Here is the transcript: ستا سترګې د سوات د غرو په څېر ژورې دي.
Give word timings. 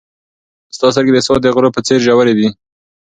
ستا 0.75 0.87
سترګې 0.93 1.11
د 1.13 1.19
سوات 1.25 1.41
د 1.43 1.47
غرو 1.55 1.75
په 1.75 1.81
څېر 1.87 1.99
ژورې 2.05 2.33
دي. 2.39 2.47